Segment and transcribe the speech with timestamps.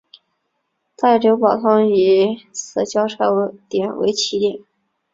[0.97, 3.23] 大久保通以此交差
[3.69, 4.59] 点为起点。